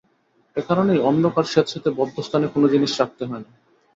এ 0.55 0.61
কারণেই 0.67 0.99
অন্ধকার, 1.09 1.45
স্যাঁতস্যাঁতে, 1.45 1.89
বদ্ধ 1.99 2.15
স্থানে 2.21 2.45
কোনো 2.47 2.67
জিনিস 2.67 2.91
রাখতে 3.01 3.23
হয় 3.25 3.41
না। 3.43 3.49